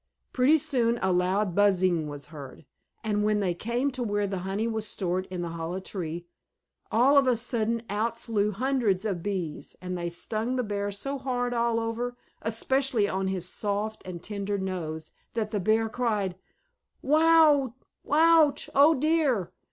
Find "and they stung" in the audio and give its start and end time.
9.79-10.55